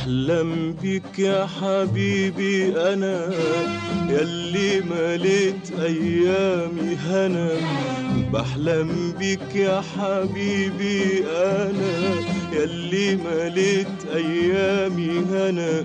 بحلم 0.09 0.75
بيك 0.83 1.19
يا 1.19 1.47
حبيبي 1.61 2.73
أنا 2.93 3.31
يلي 4.11 4.81
مليت 4.81 5.73
أيامي 5.81 6.97
هنا. 6.97 7.51
بحلم 8.33 9.13
بيك 9.19 9.55
يا 9.55 9.81
حبيبي 9.97 11.25
أنا 11.29 12.15
يلي 12.53 13.17
مليت 13.17 13.97
أيامي 14.15 15.19
هنا. 15.19 15.85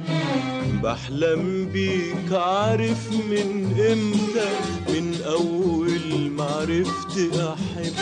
بحلم 0.84 1.70
بيك 1.74 2.32
عارف 2.32 3.12
من 3.12 3.76
إمتى؟ 3.92 4.50
من 4.90 5.16
أول 5.28 6.32
ما 6.32 6.44
عرفت 6.44 7.18
احب 7.40 7.94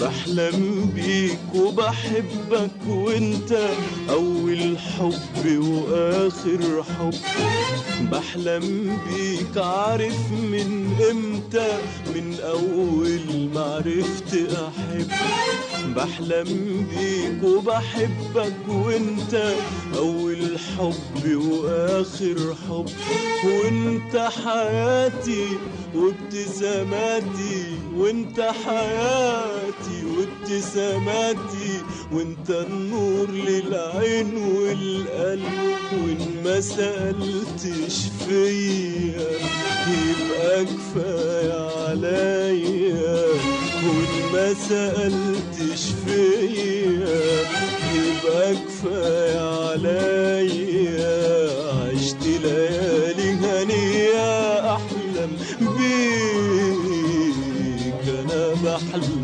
بحلم 0.00 0.90
بيك 0.94 1.38
وبحبك 1.54 2.70
وانت 2.88 3.58
أول 4.10 4.78
حب 4.78 5.58
وآخر 5.58 6.82
حب. 6.82 7.14
بحلم 8.12 8.96
بيك 9.08 9.56
عارف 9.64 10.32
من 10.32 10.90
إمتى 11.10 11.78
من 12.14 12.36
أول 12.42 13.48
ما 13.54 13.60
عرفت 13.60 14.34
أحب. 14.52 15.08
بحلم 15.96 16.86
بيك 16.90 17.42
وبحبك 17.42 18.68
وانت 18.68 19.52
أول 19.96 20.58
حب 20.58 21.36
وآخر 21.36 22.54
حب. 22.68 22.86
وانت 23.44 24.28
حياتي 24.44 25.46
وابتساماتي 25.94 27.64
وانت 27.96 28.40
حياتي 28.40 29.87
وابتساماتي 30.16 31.72
وانت 32.12 32.50
النور 32.50 33.30
للعين 33.30 34.36
والقلب 34.36 35.42
وان 35.92 36.20
ما 36.44 36.60
سألتش 36.60 37.96
فيا 38.28 39.28
يبقى 39.88 40.64
كفاية 40.64 41.68
عليا. 41.88 43.26
وان 43.84 44.14
ما 44.32 44.54
سألتش 44.68 45.82
فيا 46.06 47.18
يبقى 47.94 48.54
كفاية 48.54 49.40
عليا. 49.68 51.18
عشت 51.94 52.22
ليالي 52.26 53.30
هنية 53.30 54.28
أحلم 54.74 55.30
بيك 56.58 58.04
أنا 58.18 58.42
بحلم 58.64 59.17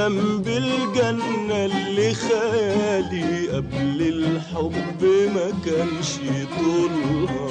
بحلم 0.00 0.42
بالجنة 0.42 1.64
اللي 1.64 2.14
خيالي 2.14 3.48
قبل 3.48 3.98
الحب 4.02 5.02
ما 5.34 5.50
كانش 5.64 6.10
طولها. 6.58 7.48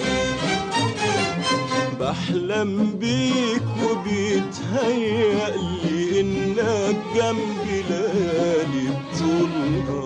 بحلم 1.99 2.71
بيك 2.99 3.61
وبيتهيألي 3.83 5.19
إنك 6.21 6.97
جنبي 7.15 7.77
ليالي 7.89 8.85
بطولها 9.13 10.03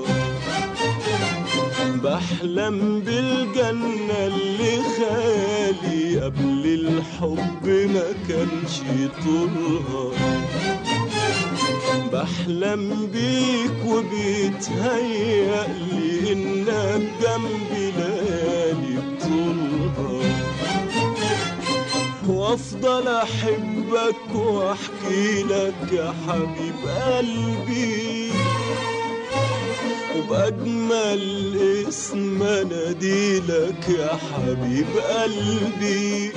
بحلم 2.03 2.77
بالجنة 2.99 4.17
اللي 4.27 4.75
خالي 4.97 6.19
قبل 6.19 6.63
الحب 6.65 7.65
ما 7.67 8.07
كانش 8.29 8.75
طولها. 9.25 10.05
بحلم 12.13 13.09
بيك 13.13 13.79
وبيتهيألي 13.85 15.53
إنك 16.31 17.03
جنبي 17.21 17.85
ليالي 17.97 18.95
بطولها 18.97 20.21
وأفضل 22.27 23.07
أحبك 23.07 24.35
وأحكي 24.35 25.43
لك 25.43 25.91
يا 25.91 26.13
حبيب 26.27 26.75
قلبي 27.07 28.31
وبأجمل 30.17 31.23
اسم 31.89 32.43
اناديلك 32.43 33.89
يا 33.89 34.11
حبيب 34.27 34.91
قلبي. 34.97 36.31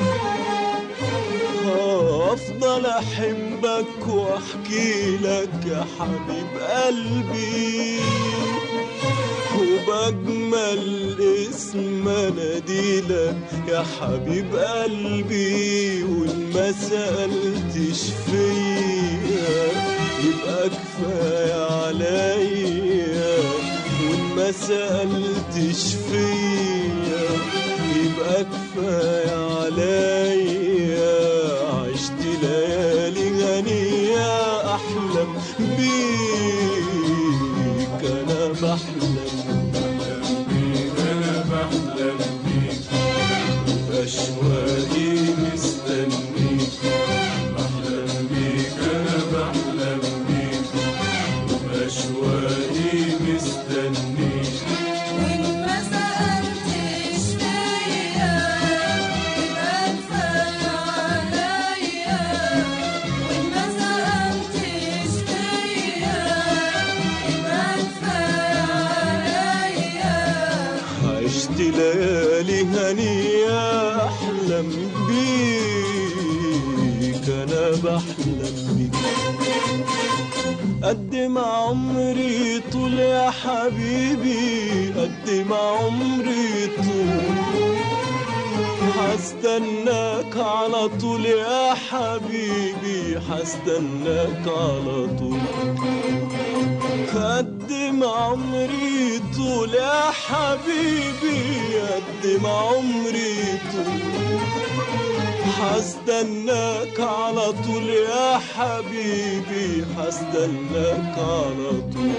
أفضل 2.33 2.87
أحبك 2.87 4.09
وأحكي 4.09 5.17
لك 5.17 5.67
يا 5.67 5.87
حبيب 5.99 6.61
قلبي. 6.61 7.99
وبأجمل 9.59 11.17
اسم 11.51 12.09
اناديلك 12.09 13.37
يا 13.69 13.85
حبيب 14.01 14.55
قلبي. 14.57 16.03
وإن 16.03 16.51
ما 16.55 16.73
سألتش 16.73 18.03
فيا 18.27 19.67
يبقى 20.25 20.69
كفاية 20.69 21.65
عليا. 21.85 23.37
وإن 24.03 24.23
ما 24.37 24.53
سألتش 24.53 25.95
فيا 26.11 27.27
يبقى 27.97 28.45
كفاية 28.45 29.37
عليا. 29.61 30.36
قد 80.87 81.17
ما 81.17 81.41
عمري 81.41 82.63
طول 82.73 82.99
يا 82.99 83.31
حبيبي 83.31 84.93
قد 84.97 85.31
ما 85.49 85.57
عمري 85.57 86.67
طول. 86.77 87.77
حستناك 88.97 90.37
على 90.37 90.89
طول 91.01 91.27
يا 91.27 91.75
حبيبي 91.75 93.21
حستناك 93.31 94.43
على 94.47 95.09
طول. 95.19 95.41
قد 97.15 97.73
ما 97.73 98.07
عمري 98.07 99.21
طول 99.37 99.75
يا 99.75 100.11
حبيبي 100.11 101.81
قد 101.81 102.43
ما 102.43 102.49
عمري 102.51 103.59
طول. 103.73 105.06
حستناك 105.57 107.01
على 107.01 107.53
طول 107.67 107.89
يا 107.89 108.39
حبيبي 108.39 109.85
حستناك 109.97 111.15
على 111.19 111.71
طول. 111.93 112.13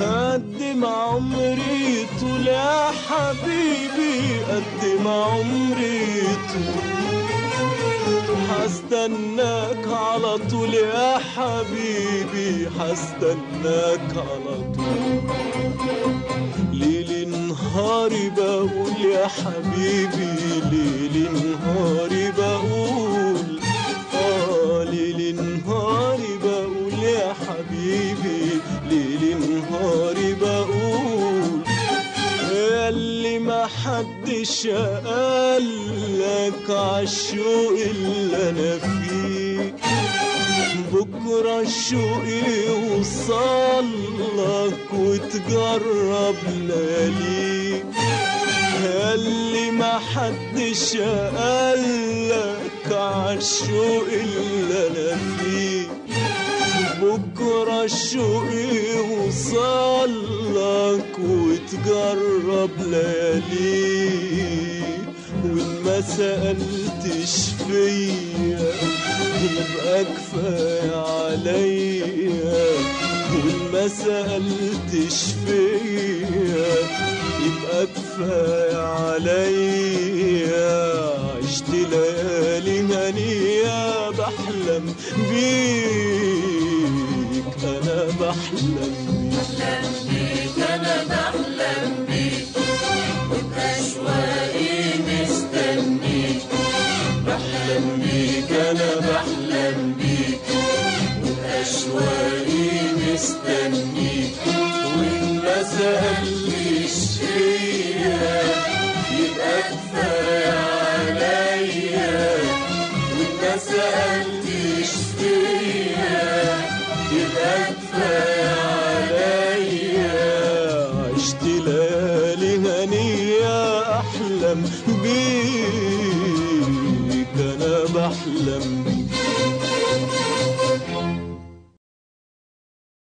قد 0.00 0.62
ما 0.76 0.88
عمري 0.88 2.06
طول 2.20 2.46
يا 2.46 2.90
حبيبي 3.08 4.38
قد 4.50 5.02
ما 5.04 5.24
عمري 5.24 6.22
طول. 6.52 6.94
حستناك 8.50 9.84
على 9.88 10.38
طول 10.50 10.74
يا 10.74 11.18
حبيبي 11.18 12.68
حستناك 12.80 14.10
على 14.16 14.56
طول. 14.74 15.53
نهاري 17.74 18.30
بقول 18.30 19.00
يا 19.04 19.26
حبيبي 19.28 20.34
ليل 20.70 21.28
نهاري 21.32 22.30
بقول. 22.30 23.60
آه 24.14 24.84
ليل 24.84 25.36
نهاري 25.36 26.38
بقول 26.44 27.02
يا 27.02 27.34
حبيبي 27.34 28.60
ليل 28.90 29.36
نهاري 29.40 30.34
بقول. 30.34 31.60
اللي 32.88 33.38
ما 33.38 33.66
حدش 33.66 34.66